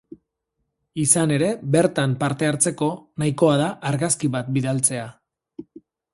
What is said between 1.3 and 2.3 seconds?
ere, bertan